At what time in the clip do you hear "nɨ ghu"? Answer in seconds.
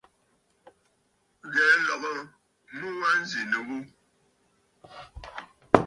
3.51-3.77